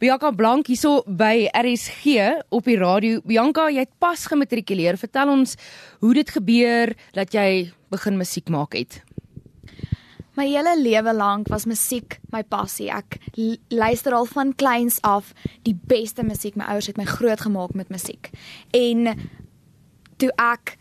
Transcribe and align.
Bianca 0.00 0.30
Blank 0.32 0.70
hierso 0.70 1.02
by 1.04 1.50
RSG 1.52 2.22
op 2.56 2.64
die 2.64 2.78
radio. 2.80 3.18
Bianca, 3.20 3.66
jy 3.68 3.82
het 3.84 3.90
pas 4.00 4.22
gematrikuleer. 4.32 4.96
Vertel 4.96 5.28
ons 5.28 5.58
hoe 6.00 6.12
dit 6.16 6.30
gebeur 6.32 6.94
dat 7.12 7.36
jy 7.36 7.66
begin 7.92 8.16
musiek 8.16 8.48
maak 8.48 8.78
het. 8.78 9.02
My 10.40 10.46
hele 10.48 10.72
lewe 10.80 11.12
lank 11.12 11.50
was 11.52 11.68
musiek 11.68 12.16
my 12.32 12.40
passie. 12.48 12.88
Ek 12.88 13.18
luister 13.68 14.16
al 14.16 14.24
van 14.32 14.54
kleins 14.56 14.96
af 15.04 15.34
die 15.68 15.76
beste 15.76 16.24
musiek. 16.24 16.56
My 16.56 16.72
ouers 16.72 16.88
het 16.88 16.96
my 16.96 17.04
grootgemaak 17.04 17.76
met 17.76 17.92
musiek. 17.92 18.32
En 18.72 19.12
toe 20.16 20.32
ek 20.40 20.78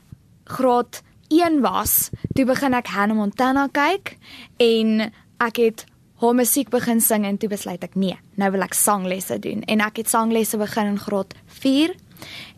graad 0.47 1.03
1 1.27 1.59
was, 1.67 2.07
toe 2.39 2.47
begin 2.47 2.71
ek 2.71 2.95
Hannah 2.95 3.19
Montana 3.19 3.67
kyk 3.67 4.15
en 4.63 5.09
ek 5.43 5.59
het 5.59 5.88
haar 6.19 6.35
musiek 6.35 6.69
begin 6.69 7.01
sing 7.01 7.25
en 7.25 7.37
toe 7.37 7.49
besluit 7.49 7.83
ek 7.83 7.95
nee, 7.95 8.17
nou 8.35 8.51
wil 8.51 8.65
ek 8.65 8.75
sanglesse 8.75 9.39
doen 9.39 9.63
en 9.71 9.83
ek 9.85 10.01
het 10.03 10.11
sanglesse 10.11 10.59
begin 10.59 10.93
in 10.93 10.99
graad 10.99 11.35
4 11.61 11.95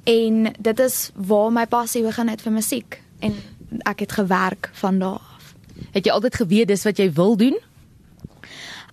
en 0.09 0.47
dit 0.57 0.79
is 0.79 1.11
waar 1.15 1.51
my 1.53 1.67
passie 1.69 2.03
begin 2.03 2.31
het 2.31 2.41
vir 2.41 2.55
musiek 2.55 3.01
en 3.21 3.37
ek 3.87 4.05
het 4.05 4.11
gewerk 4.17 4.69
van 4.73 4.99
daar 4.99 5.21
af. 5.21 5.53
Het 5.91 6.05
jy 6.05 6.11
altyd 6.11 6.35
geweet 6.41 6.71
dis 6.71 6.83
wat 6.83 6.97
jy 6.97 7.11
wil 7.13 7.37
doen? 7.37 7.57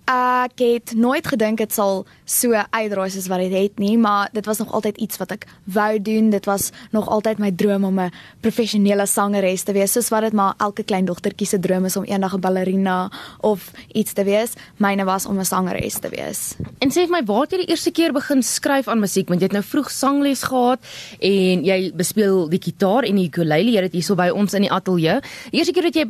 Ek 0.09 0.57
het 0.57 0.95
nooit 0.97 1.27
gedink 1.29 1.59
dit 1.61 1.73
sal 1.73 1.99
so 2.25 2.57
uitdraai 2.57 3.11
soos 3.13 3.27
wat 3.29 3.43
dit 3.43 3.53
het 3.53 3.75
nie, 3.77 3.93
maar 4.01 4.31
dit 4.33 4.45
was 4.49 4.57
nog 4.57 4.71
altyd 4.73 4.97
iets 4.97 5.19
wat 5.21 5.35
ek 5.35 5.43
wou 5.69 5.99
doen. 6.01 6.31
Dit 6.33 6.47
was 6.49 6.71
nog 6.89 7.05
altyd 7.13 7.37
my 7.37 7.51
droom 7.53 7.85
om 7.85 7.99
'n 7.99 8.11
professionele 8.41 9.05
sangeres 9.05 9.63
te 9.63 9.73
wees, 9.73 9.91
soos 9.91 10.09
wat 10.09 10.21
dit 10.21 10.33
maar 10.33 10.55
elke 10.57 10.83
klein 10.83 11.05
dogtertjie 11.05 11.47
se 11.47 11.59
droom 11.59 11.85
is 11.85 11.95
om 11.95 12.03
eendag 12.03 12.33
'n 12.33 12.39
ballerina 12.39 13.11
of 13.41 13.71
iets 13.93 14.13
te 14.13 14.23
wees. 14.23 14.53
Myne 14.77 15.05
was 15.05 15.25
om 15.25 15.37
'n 15.37 15.45
sangeres 15.45 15.99
te 15.99 16.09
wees. 16.09 16.55
En 16.79 16.89
sê 16.89 17.05
vir 17.05 17.11
my, 17.11 17.23
waar 17.25 17.41
het 17.41 17.51
jy 17.51 17.57
die 17.57 17.69
eerste 17.69 17.91
keer 17.91 18.11
begin 18.11 18.41
skryf 18.43 18.87
aan 18.87 18.99
musiek? 18.99 19.27
Want 19.27 19.41
jy 19.41 19.45
het 19.45 19.53
nou 19.53 19.63
vroeg 19.63 19.91
sangles 19.91 20.43
gehad 20.43 20.79
en 21.19 21.63
jy 21.63 21.91
bespeel 21.93 22.49
die 22.49 22.61
gitaar 22.61 23.03
en 23.03 23.15
die 23.15 23.27
ukulele. 23.27 23.71
Jy 23.71 23.81
het 23.81 23.93
hierso 23.93 24.15
by 24.15 24.29
ons 24.29 24.53
in 24.53 24.61
die 24.61 24.71
ateljee. 24.71 25.21
Die 25.51 25.59
eerste 25.59 25.73
keer 25.73 25.83
dat 25.83 25.95
jy 25.95 26.05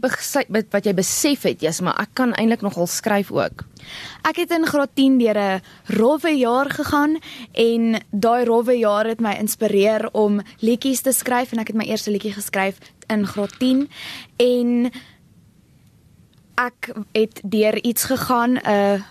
wat 0.70 0.86
jy 0.86 0.94
besef 0.94 1.44
het, 1.44 1.62
jy's 1.62 1.82
maar 1.82 2.00
ek 2.00 2.10
kan 2.14 2.34
eintlik 2.34 2.62
nogal 2.62 2.88
skryf 2.88 3.32
ook. 3.32 3.66
Ek 4.28 4.36
het 4.36 4.52
in 4.52 4.66
graad 4.66 4.90
10 4.94 5.18
deur 5.18 5.38
'n 5.38 5.62
rowwe 5.86 6.32
jaar 6.38 6.70
gegaan 6.70 7.18
en 7.54 8.02
daai 8.12 8.46
rowwe 8.46 8.78
jaar 8.78 9.06
het 9.06 9.20
my 9.20 9.36
inspireer 9.40 10.10
om 10.12 10.42
liedjies 10.60 11.02
te 11.02 11.12
skryf 11.12 11.52
en 11.52 11.60
ek 11.60 11.68
het 11.68 11.76
my 11.76 11.86
eerste 11.86 12.12
liedjie 12.12 12.34
geskryf 12.34 12.78
in 13.08 13.28
graad 13.28 13.60
10 13.60 13.90
en 14.38 14.92
ek 16.56 16.92
het 17.12 17.42
deur 17.44 17.84
iets 17.84 18.04
gegaan 18.04 18.58
'n 18.58 19.04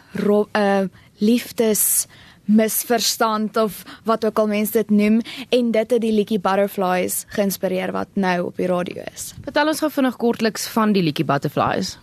'n 0.54 0.90
liefdes 1.18 2.06
misverstand 2.48 3.56
of 3.56 3.82
wat 4.04 4.24
ook 4.24 4.38
al 4.38 4.46
mense 4.46 4.72
dit 4.72 4.90
noem 4.90 5.20
en 5.48 5.70
dit 5.70 5.90
het 5.90 6.00
die 6.00 6.12
liedjie 6.12 6.40
Butterflies 6.40 7.24
geïnspireer 7.36 7.92
wat 7.92 8.08
nou 8.12 8.46
op 8.46 8.56
die 8.56 8.66
radio 8.66 9.04
is. 9.14 9.34
Vertel 9.44 9.66
ons 9.66 9.82
gou 9.84 9.90
vinnig 9.92 10.16
kortliks 10.16 10.68
van 10.72 10.92
die 10.96 11.02
liedjie 11.02 11.26
Butterflies 11.28 11.98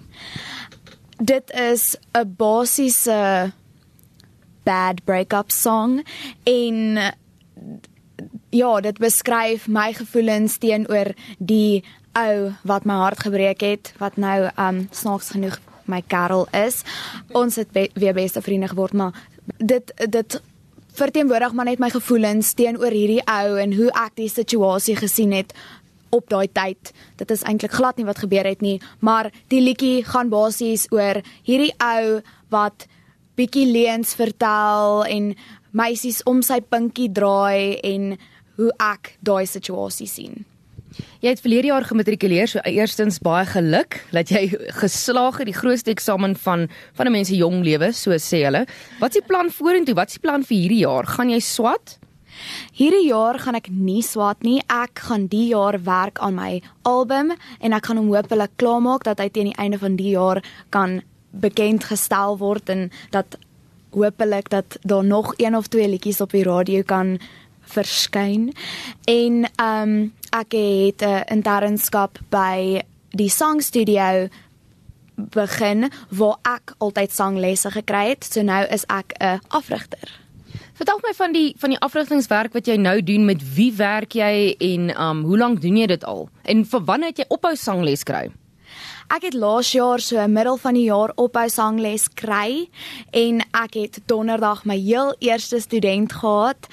dit 1.18 1.52
is 1.52 1.96
'n 2.14 2.34
basiese 2.38 3.52
bad 4.64 5.04
breakup 5.04 5.52
song 5.52 6.04
en 6.44 6.98
ja, 8.50 8.82
dit 8.82 8.98
beskryf 8.98 9.68
my 9.68 9.94
gevoelens 9.94 10.58
teenoor 10.58 11.14
die 11.38 11.84
ou 12.12 12.52
wat 12.64 12.86
my 12.86 12.94
hart 12.94 13.20
gebreek 13.20 13.62
het, 13.62 13.94
wat 13.98 14.16
nou 14.16 14.50
um 14.56 14.88
snaaks 14.92 15.30
genoeg 15.30 15.60
my 15.86 16.02
Karel 16.08 16.48
is. 16.52 16.82
Ons 17.32 17.56
het 17.56 17.72
be 17.72 17.90
weer 17.94 18.14
beste 18.14 18.42
vriende 18.42 18.68
geword, 18.68 18.94
maar 18.94 19.28
dit 19.58 19.94
dit 20.10 20.42
verteenwoordig 20.96 21.54
maar 21.54 21.66
net 21.66 21.80
my 21.80 21.90
gevoelens 21.90 22.54
teenoor 22.54 22.92
hierdie 22.92 23.22
ou 23.28 23.58
en 23.60 23.74
hoe 23.76 23.90
ek 23.92 24.16
die 24.16 24.30
situasie 24.32 24.96
gesien 24.96 25.34
het 25.36 25.54
op 26.16 26.30
daai 26.32 26.48
tyd. 26.48 26.94
Dit 27.20 27.32
is 27.32 27.44
eintlik 27.44 27.76
glad 27.76 28.00
nie 28.00 28.08
wat 28.08 28.24
gebeur 28.24 28.48
het 28.48 28.64
nie, 28.66 28.80
maar 29.00 29.32
die 29.54 29.62
liedjie 29.62 30.04
gaan 30.08 30.32
basies 30.34 30.88
oor 30.96 31.22
hierdie 31.44 31.74
ou 31.84 32.22
wat 32.56 32.88
bietjie 33.36 33.68
leuns 33.68 34.16
vertel 34.16 35.04
en 35.12 35.34
meisies 35.76 36.22
om 36.26 36.42
sy 36.46 36.62
pinkie 36.64 37.12
draai 37.12 37.80
en 37.84 38.16
hoe 38.56 38.72
ek 38.80 39.18
daai 39.28 39.46
situasie 39.50 40.08
sien. 40.08 40.46
Jy 41.20 41.34
het 41.34 41.42
verlede 41.44 41.72
jaar 41.72 41.84
gematrikuleer, 41.84 42.48
so 42.48 42.62
eerstens 42.64 43.18
baie 43.24 43.44
geluk 43.50 43.98
dat 44.16 44.32
jy 44.32 44.46
geslaag 44.80 45.42
het 45.42 45.50
die 45.50 45.58
grootste 45.58 45.92
eksamen 45.92 46.38
van 46.40 46.70
van 46.96 47.08
'n 47.08 47.12
mens 47.12 47.28
se 47.28 47.36
jong 47.36 47.64
lewe, 47.64 47.92
so 47.92 48.12
sê 48.12 48.46
hulle. 48.46 48.66
Wat 49.00 49.16
is 49.16 49.22
die 49.22 49.28
plan 49.28 49.52
vorentoe? 49.52 49.96
Wat 49.96 50.08
is 50.08 50.14
die 50.14 50.24
plan 50.24 50.44
vir 50.44 50.58
hierdie 50.58 50.84
jaar? 50.88 51.06
Gaan 51.06 51.30
jy 51.30 51.40
swat? 51.40 52.00
Hierdie 52.74 53.08
jaar 53.08 53.40
gaan 53.40 53.56
ek 53.56 53.70
nie 53.70 54.02
swaat 54.04 54.44
nie. 54.44 54.62
Ek 54.68 55.00
gaan 55.08 55.28
die 55.28 55.48
jaar 55.54 55.78
werk 55.84 56.20
aan 56.20 56.36
my 56.36 56.62
album 56.84 57.34
en 57.60 57.74
ek 57.74 57.86
gaan 57.86 57.98
hom 57.98 58.14
hopelik 58.14 58.56
klaarmaak 58.56 59.04
dat 59.04 59.20
hy 59.20 59.30
teen 59.30 59.52
die 59.52 59.60
einde 59.62 59.80
van 59.80 59.96
die 59.96 60.14
jaar 60.16 60.44
kan 60.70 61.02
bekend 61.32 61.84
gestel 61.84 62.38
word 62.38 62.70
en 62.70 62.92
dat 63.12 63.38
hopelik 63.96 64.50
dat 64.50 64.78
daar 64.82 65.04
nog 65.04 65.34
een 65.38 65.56
of 65.56 65.68
twee 65.68 65.88
liedjies 65.88 66.22
op 66.22 66.32
die 66.32 66.44
radio 66.44 66.84
kan 66.84 67.20
verskyn. 67.66 68.54
En 69.06 69.46
ehm 69.56 69.90
um, 69.90 70.14
ek 70.30 70.52
het 70.52 71.02
'n 71.02 71.24
internskap 71.32 72.20
by 72.30 72.82
die 73.10 73.30
sangstudio 73.30 74.28
begin 75.16 75.92
waar 76.10 76.38
ek 76.44 76.74
altyd 76.78 77.12
sanglesse 77.12 77.72
gekry 77.72 78.10
het. 78.10 78.24
So 78.24 78.42
nou 78.42 78.66
is 78.68 78.84
ek 78.86 79.16
'n 79.20 79.40
afrigter. 79.48 80.25
Vertel 80.76 80.98
my 81.00 81.14
van 81.16 81.32
die 81.32 81.54
van 81.56 81.72
die 81.72 81.80
afrigtingswerk 81.80 82.56
wat 82.56 82.68
jy 82.68 82.76
nou 82.76 82.98
doen 83.00 83.24
met 83.24 83.44
wie 83.56 83.70
werk 83.78 84.18
jy 84.18 84.56
en 84.60 84.90
um 84.92 85.22
hoe 85.24 85.38
lank 85.40 85.62
doen 85.64 85.78
jy 85.80 85.86
dit 85.88 86.04
al? 86.04 86.26
En 86.44 86.66
vir 86.68 86.82
wanneer 86.90 87.14
het 87.14 87.22
jy 87.24 87.28
ophou 87.32 87.54
sangles 87.56 88.04
kry? 88.04 88.26
Ek 89.08 89.24
het 89.24 89.38
laas 89.40 89.70
jaar 89.72 90.04
so 90.04 90.20
in 90.20 90.34
middel 90.36 90.60
van 90.60 90.76
die 90.76 90.90
jaar 90.90 91.14
ophou 91.16 91.46
sangles 91.48 92.10
kry 92.20 92.66
en 93.16 93.40
ek 93.56 93.80
het 93.80 94.02
donderdag 94.12 94.66
my 94.68 94.76
heel 94.76 95.16
eerste 95.24 95.62
student 95.64 96.12
gehad. 96.12 96.68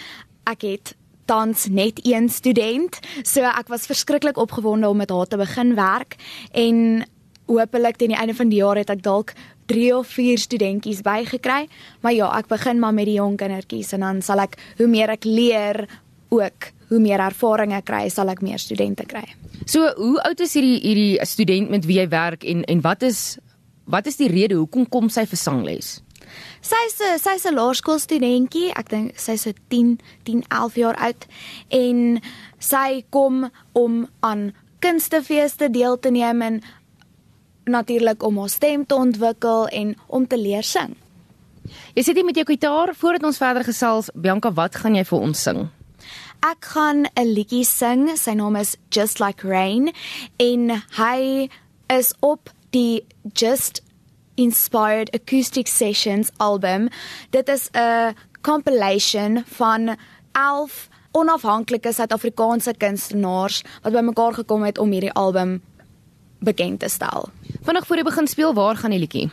Ek 0.50 0.66
het 0.66 0.96
tans 1.30 1.68
net 1.70 2.02
een 2.02 2.26
student. 2.26 2.98
So 3.22 3.46
ek 3.46 3.70
was 3.70 3.86
verskriklik 3.86 4.36
opgewonde 4.36 4.90
om 4.90 4.98
met 4.98 5.14
haar 5.14 5.30
te 5.30 5.38
begin 5.38 5.76
werk 5.78 6.18
en 6.50 7.04
hopelik 7.46 8.02
teen 8.02 8.16
die 8.16 8.18
einde 8.18 8.34
van 8.34 8.50
die 8.50 8.58
jaar 8.58 8.82
het 8.82 8.90
ek 8.90 9.02
dalk 9.06 9.36
3 9.72 9.88
of 9.96 10.12
4 10.12 10.44
studentjies 10.44 11.02
bygekry. 11.06 11.66
Maar 12.04 12.14
ja, 12.14 12.28
ek 12.38 12.52
begin 12.52 12.80
maar 12.82 12.94
met 12.94 13.08
die 13.08 13.18
jong 13.18 13.38
kindertjies 13.40 13.94
en 13.96 14.04
dan 14.04 14.22
sal 14.22 14.44
ek 14.44 14.58
hoe 14.78 14.90
meer 14.90 15.16
ek 15.16 15.24
leer 15.28 15.86
ook 16.32 16.72
hoe 16.92 17.00
meer 17.00 17.22
ervaring 17.24 17.72
ek 17.72 17.86
kry, 17.88 18.04
sal 18.12 18.28
ek 18.28 18.42
meer 18.44 18.60
studente 18.60 19.06
kry. 19.08 19.24
So, 19.64 19.88
hoe 19.96 20.20
oud 20.26 20.40
is 20.44 20.52
hierdie 20.58 20.78
hierdie 20.82 21.26
student 21.28 21.72
met 21.72 21.88
wie 21.88 21.98
jy 22.02 22.08
werk 22.12 22.44
en 22.44 22.66
en 22.68 22.84
wat 22.84 23.04
is 23.08 23.38
wat 23.90 24.06
is 24.06 24.18
die 24.20 24.30
rede 24.30 24.58
hoekom 24.60 24.86
kom 24.92 25.08
sy 25.10 25.24
vir 25.28 25.40
sangles? 25.40 26.00
Sy's 26.62 27.00
'n 27.00 27.18
sy's 27.18 27.46
'n 27.46 27.56
laerskoolstudentjie. 27.56 28.72
Ek 28.76 28.88
dink 28.88 29.18
sy's 29.18 29.42
so 29.42 29.52
10, 29.68 29.98
10, 30.24 30.44
11 30.50 30.76
jaar 30.76 30.96
oud 30.96 31.26
en 31.70 32.20
sy 32.58 33.04
kom 33.10 33.50
om 33.72 34.08
aan 34.20 34.52
kunstefeeste 34.80 35.70
deel 35.70 35.98
te 35.98 36.10
neem 36.10 36.42
en 36.42 36.62
natuurlik 37.64 38.22
om 38.22 38.38
haar 38.38 38.48
stem 38.48 38.86
te 38.86 38.94
ontwikkel 38.94 39.68
en 39.68 39.96
om 40.06 40.26
te 40.26 40.38
leer 40.38 40.62
sing. 40.62 40.96
Jy 41.94 42.02
sit 42.02 42.18
hier 42.18 42.26
met 42.26 42.36
jou 42.36 42.46
gitaar 42.46 42.94
voordat 42.98 43.24
ons 43.28 43.38
verder 43.38 43.64
gesels. 43.64 44.10
Bianca, 44.14 44.52
wat 44.52 44.76
gaan 44.82 44.96
jy 44.98 45.04
vir 45.04 45.18
ons 45.18 45.42
sing? 45.42 45.68
Ek 46.42 46.64
gaan 46.74 47.06
'n 47.14 47.32
liedjie 47.34 47.64
sing. 47.64 48.16
Sy 48.16 48.34
naam 48.34 48.56
is 48.56 48.76
Just 48.90 49.20
Like 49.20 49.46
Rain 49.46 49.92
en 50.38 50.82
hy 50.98 51.48
is 51.88 52.14
op 52.20 52.50
die 52.70 53.04
Just 53.32 53.82
Inspired 54.34 55.14
Acoustic 55.14 55.66
Sessions 55.66 56.30
album. 56.38 56.88
Dit 57.30 57.48
is 57.48 57.70
'n 57.72 58.14
compilation 58.40 59.44
van 59.46 59.96
11 60.32 60.88
onafhanklike 61.12 61.92
Suid-Afrikaanse 61.92 62.74
kunstenaars 62.78 63.62
wat 63.82 63.92
bymekaar 63.92 64.34
gekom 64.34 64.62
het 64.64 64.78
om 64.78 64.90
hierdie 64.90 65.12
album 65.12 65.60
bekend 66.44 66.80
te 66.80 66.88
stel. 66.88 67.30
Vinnig 67.62 67.86
voor 67.86 67.96
jy 67.96 68.04
begin 68.04 68.28
speel, 68.30 68.54
waar 68.54 68.76
gaan 68.76 68.94
die 68.94 69.00
liedjie? 69.02 69.30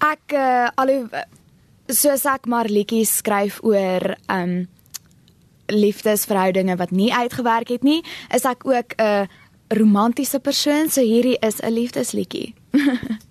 Ek 0.00 0.32
uh, 0.32 0.68
al 0.80 0.92
soos 1.90 2.24
ek 2.24 2.46
maar 2.46 2.70
liedjies 2.70 3.16
skryf 3.20 3.60
oor 3.66 4.14
um 4.30 4.68
liefdesverhoudinge 5.70 6.74
wat 6.80 6.90
nie 6.90 7.12
uitgewerk 7.14 7.68
het 7.70 7.84
nie, 7.86 8.00
is 8.34 8.44
ek 8.44 8.66
ook 8.66 8.94
'n 8.98 9.28
romantiese 9.70 10.40
persoon, 10.40 10.90
so 10.90 11.00
hierdie 11.00 11.38
is 11.38 11.60
'n 11.62 11.72
liefdesliedjie. 11.72 12.54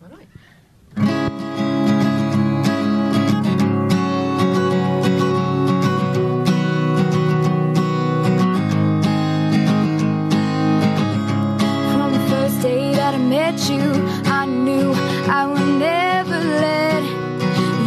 you, 13.68 13.82
I 14.26 14.46
knew 14.46 14.94
I 15.28 15.46
would 15.48 15.68
never 15.80 16.40
let 16.40 17.04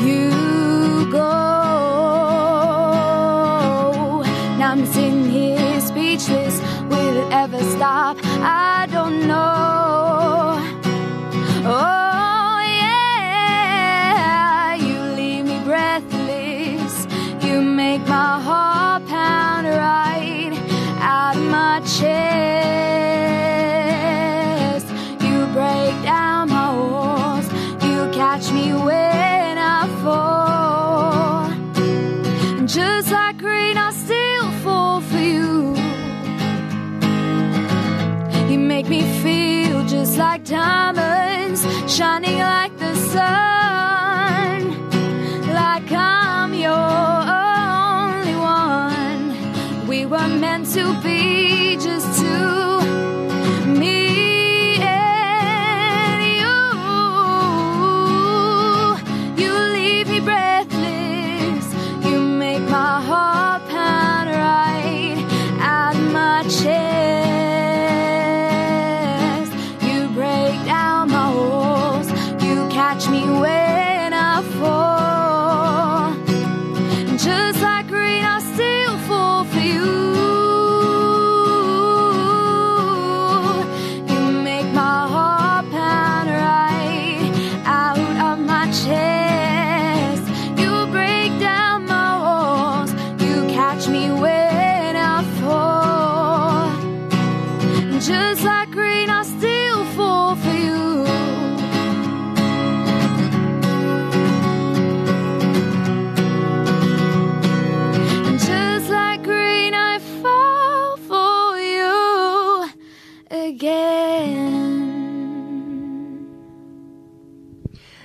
you 0.04 1.10
go. 1.10 1.28
Now 4.58 4.72
I'm 4.72 4.84
sitting 4.86 5.30
here 5.30 5.80
speechless. 5.80 6.60
Will 6.90 7.16
it 7.22 7.32
ever 7.32 7.62
stop? 7.76 8.18
I 8.22 8.86
don't 8.90 9.26
know. 9.28 9.61
To 50.72 50.94
be 51.02 51.41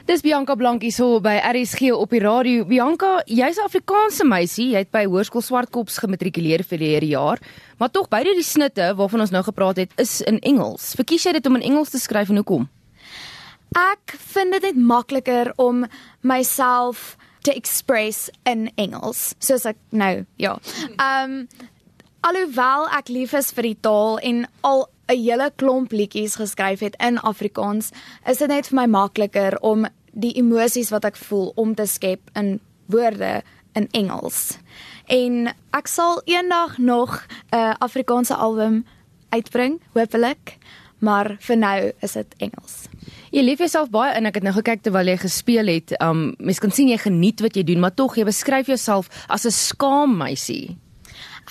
Dis 0.07 0.21
Bianca 0.23 0.55
Blankie 0.55 0.87
so 0.95 1.17
by 1.19 1.33
RSG 1.43 1.89
op 1.91 2.13
die 2.15 2.21
radio. 2.23 2.63
Bianca, 2.63 3.17
jy's 3.27 3.57
'n 3.57 3.65
Afrikaanse 3.67 4.23
meisie. 4.23 4.69
Jy 4.71 4.77
het 4.77 4.91
by 4.91 5.03
Hoërskool 5.03 5.41
Swartkops 5.41 5.97
gematrikuleer 5.97 6.63
vir 6.63 6.77
die 6.77 6.93
hele 6.95 7.07
jaar, 7.07 7.39
maar 7.77 7.91
tog 7.91 8.07
beide 8.07 8.33
die 8.33 8.43
snitte 8.43 8.95
waarvan 8.95 9.19
ons 9.19 9.31
nou 9.31 9.43
gepraat 9.43 9.75
het, 9.75 9.91
is 9.97 10.21
in 10.21 10.39
Engels. 10.39 10.95
Verkies 10.95 11.25
jy 11.25 11.33
dit 11.33 11.45
om 11.45 11.55
in 11.55 11.61
Engels 11.61 11.89
te 11.89 11.99
skryf 11.99 12.29
en 12.29 12.35
hoekom? 12.35 12.69
Ek 13.75 14.15
vind 14.15 14.51
dit 14.51 14.61
net 14.61 14.77
makliker 14.77 15.51
om 15.57 15.85
myself 16.21 17.17
te 17.41 17.53
express 17.53 18.29
in 18.45 18.71
Engels, 18.77 19.35
soos 19.39 19.65
ek 19.65 19.75
nou, 19.89 20.25
ja. 20.37 20.57
Um 20.97 21.47
alhoewel 22.21 22.87
ek 22.97 23.09
lief 23.09 23.33
is 23.33 23.51
vir 23.51 23.63
die 23.63 23.77
taal 23.81 24.19
en 24.19 24.47
al 24.61 24.87
'n 25.09 25.23
hele 25.23 25.51
klomp 25.55 25.91
liedjies 25.91 26.35
geskryf 26.35 26.79
het 26.79 26.95
in 26.99 27.19
Afrikaans, 27.19 27.91
is 28.25 28.37
dit 28.37 28.47
net 28.47 28.67
vir 28.67 28.75
my 28.75 28.85
makliker 28.85 29.57
om 29.61 29.85
die 30.17 30.33
emosies 30.41 30.89
wat 30.93 31.05
ek 31.05 31.19
voel 31.27 31.51
om 31.55 31.75
te 31.77 31.85
skep 31.85 32.31
in 32.35 32.57
woorde 32.91 33.41
in 33.77 33.87
Engels. 33.91 34.57
En 35.05 35.51
ek 35.77 35.87
sal 35.87 36.21
eendag 36.25 36.77
nog 36.77 37.23
'n 37.51 37.75
Afrikaanse 37.79 38.35
album 38.35 38.85
uitbring, 39.29 39.79
hopelik, 39.93 40.57
maar 40.99 41.35
vir 41.39 41.57
nou 41.57 41.91
is 42.01 42.11
dit 42.11 42.33
Engels. 42.37 42.87
Jy 43.31 43.43
leef 43.43 43.57
jouself 43.57 43.89
baie 43.89 44.15
in. 44.17 44.25
Ek 44.25 44.39
het 44.39 44.43
nou 44.43 44.53
gekyk 44.53 44.81
terwyl 44.81 45.07
jy 45.07 45.17
gespeel 45.17 45.67
het. 45.67 45.93
Um 46.01 46.33
mens 46.39 46.59
kan 46.59 46.71
sien 46.71 46.89
jy 46.89 46.97
geniet 46.97 47.39
wat 47.39 47.55
jy 47.55 47.63
doen, 47.63 47.79
maar 47.79 47.93
tog 47.93 48.15
jy 48.17 48.23
beskryf 48.23 48.67
jouself 48.67 49.09
as 49.27 49.45
'n 49.45 49.51
skaam 49.51 50.17
meisie. 50.17 50.77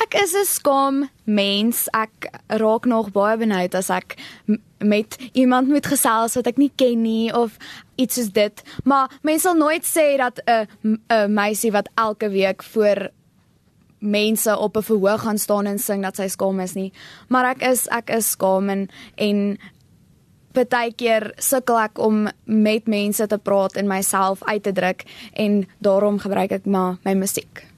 Ek 0.02 0.14
is 0.14 0.34
'n 0.34 0.44
skaam 0.44 1.08
mens. 1.24 1.88
Ek 1.92 2.28
raak 2.46 2.84
nog 2.84 3.12
baie 3.12 3.36
benoud 3.36 3.74
as 3.74 3.90
ek 3.90 4.16
met 4.78 5.16
iemand 5.32 5.68
moet 5.68 5.86
gesels 5.86 6.34
wat 6.34 6.46
ek 6.46 6.56
nie 6.56 6.72
ken 6.76 7.02
nie 7.02 7.32
of 7.34 7.56
iets 7.96 8.14
soos 8.14 8.32
dit. 8.32 8.62
Maar 8.84 9.10
mense 9.22 9.42
sal 9.42 9.54
nooit 9.54 9.84
sê 9.84 10.16
dat 10.16 10.40
'n 10.46 10.68
'n 11.08 11.32
meisie 11.32 11.72
wat 11.72 11.88
elke 11.94 12.28
week 12.28 12.62
voor 12.62 13.10
mense 13.98 14.58
op 14.58 14.76
'n 14.76 14.82
verhoog 14.82 15.20
gaan 15.20 15.38
staan 15.38 15.66
en 15.66 15.78
sing 15.78 16.02
dat 16.02 16.16
sy 16.16 16.28
skaam 16.28 16.60
is 16.60 16.74
nie. 16.74 16.92
Maar 17.28 17.44
ek 17.44 17.62
is 17.62 17.86
ek 17.88 18.10
is 18.10 18.30
skaam 18.30 18.68
en, 18.68 18.88
en 19.14 19.58
partykeer 20.52 21.32
sukkel 21.36 21.78
ek 21.78 21.98
om 21.98 22.28
met 22.44 22.86
mense 22.86 23.26
te 23.26 23.38
praat 23.38 23.76
en 23.76 23.86
myself 23.86 24.44
uit 24.44 24.62
te 24.62 24.72
druk 24.72 25.04
en 25.32 25.66
daarom 25.78 26.18
gebruik 26.18 26.52
ek 26.52 26.66
maar 26.66 26.96
my 27.04 27.14
musiek. 27.14 27.75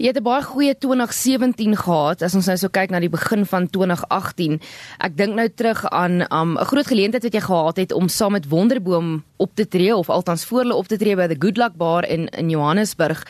Jy 0.00 0.06
het 0.06 0.16
'n 0.16 0.22
baie 0.24 0.42
goeie 0.42 0.74
2017 0.78 1.76
gehad 1.76 2.22
as 2.22 2.34
ons 2.34 2.46
nou 2.46 2.56
so 2.56 2.68
kyk 2.68 2.90
na 2.90 3.00
die 3.00 3.12
begin 3.12 3.44
van 3.44 3.68
2018. 3.68 4.60
Ek 4.98 5.16
dink 5.16 5.34
nou 5.34 5.48
terug 5.48 5.84
aan 5.90 6.24
um, 6.32 6.56
'n 6.56 6.64
groot 6.64 6.86
geleentheid 6.86 7.22
wat 7.22 7.32
jy 7.32 7.40
gehad 7.40 7.76
het 7.76 7.92
om 7.92 8.08
saam 8.08 8.32
met 8.32 8.48
Wonderboom 8.48 9.24
op 9.36 9.50
te 9.54 9.68
tree 9.68 9.96
of 9.96 10.08
althans 10.08 10.44
voor 10.44 10.58
hulle 10.58 10.74
op 10.74 10.88
te 10.88 10.96
tree 10.96 11.16
by 11.16 11.26
the 11.26 11.36
Good 11.38 11.56
Luck 11.56 11.76
Bar 11.76 12.08
in 12.08 12.28
in 12.28 12.48
Johannesburg. 12.48 13.26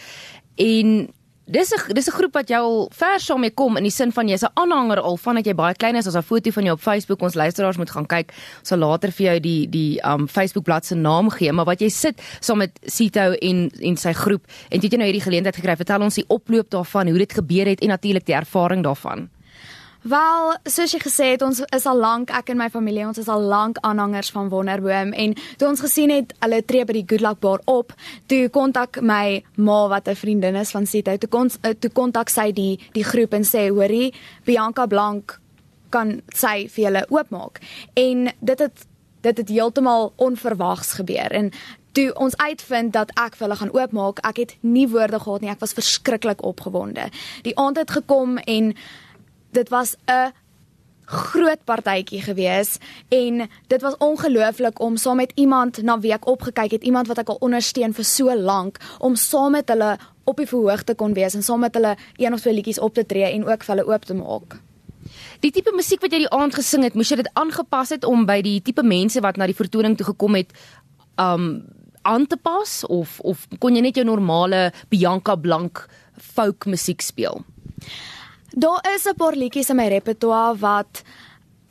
En 0.54 1.10
dis 1.50 1.72
'n 1.72 1.94
dis 1.94 2.08
'n 2.08 2.12
groep 2.12 2.32
wat 2.34 2.48
jou 2.48 2.62
al 2.62 2.90
ver 2.94 3.20
saam 3.20 3.40
mee 3.40 3.50
kom 3.50 3.76
in 3.76 3.82
die 3.82 3.90
sin 3.90 4.12
van 4.12 4.28
jy's 4.28 4.42
'n 4.42 4.52
aanhanger 4.54 5.00
al 5.00 5.16
vandat 5.16 5.46
jy 5.46 5.54
baie 5.54 5.74
klein 5.74 5.96
is. 5.96 6.06
Ons 6.06 6.16
'n 6.16 6.22
foto 6.22 6.50
van 6.50 6.64
jou 6.64 6.74
op 6.74 6.80
Facebook. 6.80 7.22
Ons 7.22 7.34
luisteraars 7.34 7.76
moet 7.76 7.90
gaan 7.90 8.06
kyk. 8.06 8.32
Ons 8.58 8.68
sal 8.68 8.78
later 8.78 9.10
vir 9.12 9.26
jou 9.26 9.40
die 9.40 9.68
die 9.68 10.00
um 10.02 10.28
Facebook 10.28 10.64
bladsy 10.64 10.88
se 10.88 10.94
naam 10.94 11.30
gee, 11.30 11.52
maar 11.52 11.64
wat 11.64 11.80
jy 11.80 11.88
sit 11.88 12.20
saam 12.40 12.58
met 12.58 12.78
Sito 12.86 13.32
en 13.32 13.70
en 13.80 13.96
sy 13.96 14.12
groep 14.12 14.46
en 14.70 14.80
het 14.80 14.92
jy 14.92 14.96
nou 14.98 15.06
hierdie 15.06 15.28
geleentheid 15.28 15.56
gekry. 15.56 15.76
Vertel 15.76 16.02
ons 16.02 16.14
die 16.14 16.28
oploop 16.28 16.70
daarvan, 16.70 17.08
hoe 17.08 17.18
dit 17.18 17.32
gebeur 17.32 17.66
het 17.66 17.80
en 17.80 17.88
natuurlik 17.88 18.26
die 18.26 18.34
ervaring 18.34 18.82
daarvan. 18.82 19.28
Wel, 20.00 20.54
soos 20.64 20.94
jy 20.94 20.98
gesê 21.02 21.26
het, 21.34 21.42
ons 21.44 21.58
is 21.60 21.84
al 21.84 21.98
lank 22.00 22.30
ek 22.32 22.54
en 22.54 22.56
my 22.56 22.70
familie, 22.72 23.02
ons 23.04 23.18
is 23.20 23.28
al 23.28 23.42
lank 23.44 23.76
aanhangers 23.84 24.30
van 24.32 24.48
Wonderboom 24.48 25.10
en 25.12 25.34
toe 25.60 25.66
ons 25.68 25.82
gesien 25.84 26.08
het 26.14 26.32
hulle 26.40 26.62
tree 26.64 26.86
by 26.88 26.94
die 26.96 27.04
Good 27.04 27.20
Luck 27.20 27.42
Bar 27.44 27.60
op, 27.68 27.92
toe 28.32 28.46
kontak 28.48 29.02
my 29.04 29.42
ma 29.60 29.80
wat 29.92 30.08
'n 30.08 30.16
vriendin 30.16 30.56
is 30.56 30.70
van 30.72 30.86
Sito, 30.86 31.16
toe 31.18 31.28
kon 31.28 31.50
toe 31.50 31.90
kontak 31.92 32.30
sy 32.30 32.50
die 32.50 32.80
die 32.92 33.04
groep 33.04 33.34
en 33.34 33.44
sê, 33.44 33.68
"Hoerie, 33.68 34.14
Bianca 34.46 34.86
Blank 34.86 35.38
kan 35.90 36.22
sy 36.32 36.66
vir 36.68 36.84
julle 36.84 37.06
oopmaak." 37.10 37.60
En 37.94 38.32
dit 38.40 38.58
het 38.58 38.86
dit 39.20 39.36
het 39.36 39.48
heeltemal 39.48 40.12
onverwags 40.16 40.92
gebeur 40.92 41.30
en 41.30 41.52
toe 41.92 42.14
ons 42.14 42.36
uitvind 42.36 42.92
dat 42.92 43.10
ek 43.10 43.36
vir 43.36 43.46
hulle 43.46 43.58
gaan 43.58 43.74
oopmaak, 43.74 44.18
ek 44.18 44.36
het 44.36 44.56
nie 44.60 44.88
woorde 44.88 45.20
gehad 45.20 45.40
nie, 45.40 45.50
ek 45.50 45.60
was 45.60 45.72
verskriklik 45.72 46.42
opgewonde. 46.42 47.10
Die 47.42 47.56
aand 47.58 47.76
het 47.76 47.90
gekom 47.90 48.38
en 48.38 48.74
dit 49.52 49.68
was 49.68 49.96
'n 50.06 50.32
groot 51.10 51.58
partytjie 51.64 52.22
gewees 52.22 52.78
en 53.08 53.48
dit 53.66 53.82
was 53.82 53.96
ongelooflik 53.98 54.80
om 54.80 54.96
saam 54.96 55.16
met 55.16 55.32
iemand 55.34 55.82
na 55.82 55.98
wie 56.00 56.12
ek 56.14 56.26
opgekyk 56.26 56.70
het, 56.70 56.86
iemand 56.86 57.06
wat 57.10 57.18
ek 57.18 57.28
al 57.28 57.40
ondersteun 57.40 57.94
vir 57.96 58.06
so 58.06 58.34
lank, 58.34 58.78
om 58.98 59.16
saam 59.16 59.56
met 59.58 59.68
hulle 59.68 59.96
op 60.24 60.36
die 60.36 60.46
verhoog 60.46 60.84
te 60.86 60.94
kon 60.94 61.14
wees 61.14 61.34
en 61.34 61.42
saam 61.42 61.60
met 61.60 61.74
hulle 61.74 61.96
een 62.16 62.32
of 62.32 62.40
twee 62.40 62.54
liedjies 62.54 62.78
op 62.78 62.94
te 62.94 63.06
tree 63.06 63.26
en 63.32 63.46
ook 63.48 63.66
vir 63.66 63.74
hulle 63.74 63.88
oop 63.90 64.04
te 64.04 64.14
maak. 64.14 64.60
Die 65.40 65.50
tipe 65.50 65.72
musiek 65.74 66.02
wat 66.04 66.12
jy 66.12 66.22
die 66.22 66.34
aand 66.36 66.54
gesing 66.54 66.84
het, 66.86 66.94
moes 66.94 67.10
jy 67.10 67.16
dit 67.22 67.30
aangepas 67.34 67.90
het 67.96 68.04
om 68.04 68.26
by 68.28 68.40
die 68.44 68.60
tipe 68.62 68.84
mense 68.86 69.20
wat 69.24 69.40
na 69.40 69.48
die 69.50 69.56
vertoning 69.56 69.96
toe 69.96 70.12
gekom 70.12 70.38
het 70.38 70.54
um 71.18 71.66
aan 72.02 72.24
te 72.26 72.36
pas 72.40 72.84
of 72.88 73.18
of 73.20 73.42
kon 73.60 73.74
jy 73.76 73.82
net 73.84 73.98
jou 73.98 74.06
normale 74.08 74.70
Bianca 74.88 75.34
Blank 75.36 75.82
folk 76.16 76.64
musiek 76.66 77.02
speel? 77.04 77.42
Daar 78.50 78.80
is 78.94 79.06
'n 79.06 79.14
paar 79.14 79.36
liedjies 79.36 79.70
in 79.70 79.76
my 79.76 79.88
repertoire 79.88 80.58
wat 80.58 81.02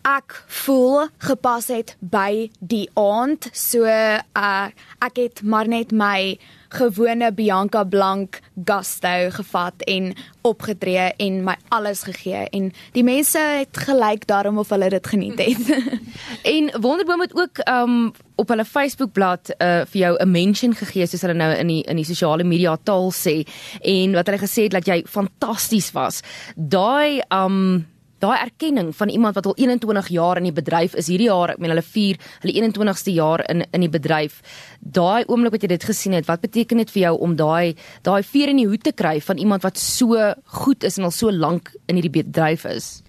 ek 0.01 0.43
voel 0.47 1.07
gepas 1.17 1.67
het 1.67 1.97
by 1.99 2.51
die 2.59 2.89
aand. 2.93 3.49
So 3.51 3.83
uh 3.83 4.67
ek 4.99 5.15
het 5.15 5.41
maar 5.43 5.67
net 5.67 5.91
my 5.91 6.39
gewone 6.69 7.31
Bianca 7.33 7.83
Blank 7.83 8.39
gusto 8.65 9.29
gevat 9.29 9.83
en 9.87 10.13
opgetree 10.41 11.09
en 11.17 11.43
my 11.43 11.55
alles 11.69 12.03
gegee 12.07 12.45
en 12.55 12.71
die 12.95 13.03
mense 13.03 13.39
het 13.39 13.77
gelyk 13.87 14.27
daarom 14.29 14.57
of 14.61 14.69
hulle 14.69 14.89
dit 14.89 15.07
geniet 15.07 15.39
het. 15.39 15.57
En 16.53 16.71
Wonderboom 16.81 17.21
het 17.21 17.35
ook 17.35 17.61
um 17.67 18.11
op 18.35 18.47
hulle 18.47 18.65
Facebookblad 18.65 19.53
uh 19.57 19.83
vir 19.91 19.99
jou 19.99 20.17
'n 20.17 20.31
mention 20.31 20.75
gegee 20.75 21.07
soos 21.07 21.21
hulle 21.21 21.33
nou 21.33 21.51
in 21.53 21.67
die 21.67 21.83
in 21.83 21.95
die 21.95 22.05
sosiale 22.05 22.43
media 22.43 22.77
taal 22.83 23.11
sê 23.11 23.43
en 23.81 24.13
wat 24.13 24.27
hulle 24.27 24.39
gesê 24.39 24.63
het 24.63 24.71
dat 24.71 24.85
jy 24.85 25.03
fantasties 25.07 25.91
was. 25.91 26.21
Daai 26.55 27.21
um 27.29 27.87
daai 28.19 28.37
erkenning 28.37 28.91
van 28.95 29.09
iemand 29.09 29.35
wat 29.35 29.45
al 29.45 29.55
21 29.55 30.07
jaar 30.07 30.37
in 30.37 30.49
die 30.49 30.55
bedryf 30.55 30.95
is 30.99 31.07
hierdie 31.07 31.29
jaar, 31.29 31.53
ek 31.53 31.61
meen 31.63 31.73
hulle 31.73 31.85
vier 31.85 32.19
hulle 32.43 32.55
21ste 32.55 33.13
jaar 33.15 33.43
in 33.51 33.63
in 33.71 33.85
die 33.85 33.91
bedryf. 33.91 34.41
Daai 34.79 35.23
oomblik 35.27 35.55
wat 35.55 35.63
jy 35.63 35.71
dit 35.71 35.87
gesien 35.91 36.15
het, 36.17 36.27
wat 36.27 36.41
beteken 36.41 36.83
dit 36.83 36.91
vir 36.91 37.01
jou 37.07 37.15
om 37.25 37.35
daai 37.39 37.75
daai 38.03 38.23
veer 38.23 38.51
in 38.53 38.61
die 38.61 38.67
hoed 38.67 38.83
te 38.83 38.95
kry 38.95 39.19
van 39.21 39.37
iemand 39.37 39.63
wat 39.63 39.77
so 39.77 40.33
goed 40.63 40.83
is 40.83 40.97
en 40.97 41.07
al 41.07 41.15
so 41.15 41.31
lank 41.31 41.73
in 41.87 41.99
hierdie 41.99 42.17
bedryf 42.21 42.65
is? 42.65 43.01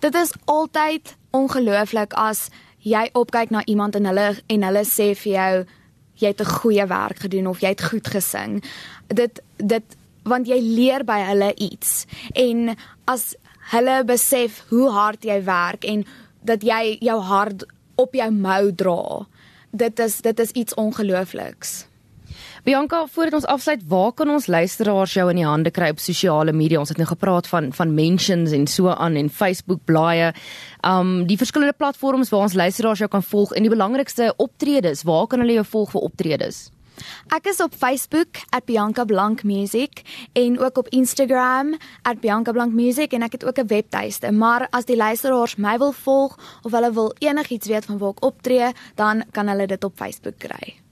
Dit 0.00 0.14
is 0.14 0.32
altyd 0.46 1.16
ongelooflik 1.36 2.14
as 2.16 2.48
jy 2.84 3.08
opkyk 3.12 3.50
na 3.50 3.64
iemand 3.66 3.96
en 3.96 4.08
hulle 4.08 4.30
en 4.46 4.62
hulle 4.70 4.84
sê 4.86 5.12
vir 5.16 5.32
jou 5.32 5.52
jy 6.18 6.28
het 6.32 6.40
'n 6.40 6.54
goeie 6.60 6.86
werk 6.86 7.18
gedoen 7.18 7.46
of 7.46 7.60
jy 7.60 7.68
het 7.68 7.82
goed 7.82 8.08
gesing. 8.08 8.62
Dit 9.08 9.40
dit 9.56 9.96
want 10.24 10.46
jy 10.46 10.60
leer 10.60 11.04
by 11.04 11.18
hulle 11.30 11.54
iets. 11.56 12.06
En 12.34 12.76
as 13.06 13.34
hulle 13.72 14.04
besef 14.08 14.62
hoe 14.70 14.88
hard 14.94 15.24
jy 15.24 15.42
werk 15.44 15.84
en 15.84 16.04
dat 16.46 16.64
jy 16.64 16.96
jou 17.04 17.18
hart 17.20 17.66
op 17.98 18.14
jou 18.14 18.30
mou 18.32 18.62
dra. 18.72 19.26
Dit 19.70 19.98
is 20.00 20.20
dit 20.24 20.40
is 20.40 20.54
iets 20.56 20.74
ongeloofliks. 20.74 21.88
Bianca, 22.64 23.06
voordat 23.06 23.34
ons 23.38 23.46
afsluit, 23.46 23.82
waar 23.88 24.12
kan 24.12 24.28
ons 24.28 24.46
luisteraars 24.46 25.12
jou 25.16 25.24
in 25.30 25.38
die 25.40 25.46
hande 25.46 25.70
kry 25.72 25.88
op 25.94 26.00
sosiale 26.02 26.52
media? 26.52 26.80
Ons 26.82 26.92
het 26.92 26.98
nou 27.00 27.06
gepraat 27.08 27.48
van 27.48 27.70
van 27.72 27.94
mentions 27.94 28.52
en 28.52 28.66
so 28.66 28.92
aan 28.92 29.16
en 29.16 29.30
Facebook 29.30 29.84
blaaie. 29.84 30.32
Um 30.84 31.26
die 31.26 31.38
verskillende 31.40 31.76
platforms 31.76 32.32
waar 32.34 32.48
ons 32.48 32.58
luisteraars 32.58 33.04
jou 33.04 33.10
kan 33.10 33.22
volg 33.22 33.54
en 33.54 33.64
die 33.64 33.72
belangrikste 33.72 34.32
optredes, 34.36 35.04
waar 35.08 35.26
kan 35.26 35.40
hulle 35.44 35.60
jou 35.60 35.64
volg 35.64 35.94
vir 35.96 36.10
optredes? 36.10 36.68
Ek 37.28 37.46
is 37.46 37.60
op 37.60 37.74
Facebook 37.74 38.28
@biancablankmusic 38.64 40.02
en 40.32 40.58
ook 40.58 40.78
op 40.78 40.88
Instagram 40.88 41.76
@biancablankmusic 42.20 43.12
en 43.12 43.22
ek 43.22 43.32
het 43.32 43.44
ook 43.44 43.58
'n 43.58 43.66
webtuiste. 43.66 44.32
Maar 44.32 44.66
as 44.70 44.84
die 44.84 44.96
luisteraars 44.96 45.56
my 45.56 45.78
wil 45.78 45.92
volg 45.92 46.38
of 46.62 46.72
hulle 46.72 46.92
wil 46.92 47.14
enigiets 47.18 47.66
weet 47.66 47.84
van 47.84 47.98
waar 47.98 48.10
ek 48.10 48.24
optree, 48.24 48.72
dan 48.94 49.24
kan 49.30 49.48
hulle 49.48 49.66
dit 49.66 49.84
op 49.84 49.92
Facebook 49.96 50.38
kry. 50.38 50.87